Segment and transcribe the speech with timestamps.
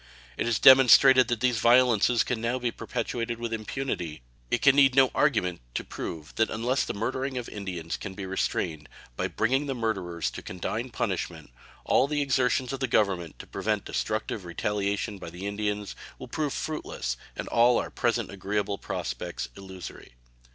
[0.35, 4.15] It is demonstrated that these violences can now be perpetrated with impunity,
[4.49, 8.15] and it can need no argument to prove that unless the murdering of Indians can
[8.15, 11.51] be restrained by bringing the murderers to condign punishment,
[11.85, 16.51] all the exertions of the Government to prevent destructive retaliations by the Indians will prove
[16.51, 20.13] fruitless and all our present agreeable prospects illusory.